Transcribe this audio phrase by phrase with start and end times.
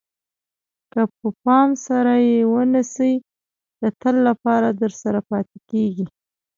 [0.93, 3.13] که په پام سره یې ونیسئ
[3.81, 6.05] د تل لپاره درسره پاتې کېږي.